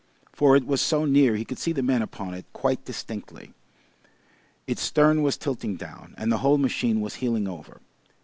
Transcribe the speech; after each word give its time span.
(For 0.33 0.55
it 0.55 0.65
was 0.65 0.81
so 0.81 1.05
near 1.05 1.35
he 1.35 1.45
could 1.45 1.59
see 1.59 1.73
the 1.73 1.83
men 1.83 2.01
upon 2.01 2.33
it 2.33 2.47
quite 2.53 2.85
distinctly.) 2.85 3.53
Its 4.65 4.81
stern 4.81 5.21
was 5.21 5.37
tilting 5.37 5.75
down, 5.75 6.15
and 6.17 6.31
the 6.31 6.39
whole 6.39 6.57
machine 6.57 7.01
was 7.01 7.17
heeling 7.21 7.47
over. 7.47 7.81